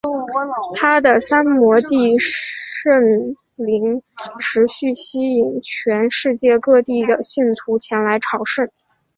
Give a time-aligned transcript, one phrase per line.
[0.75, 2.89] 他的三摩地圣
[3.55, 4.01] 陵
[4.39, 8.67] 持续吸引全世界各地的信众前来朝圣。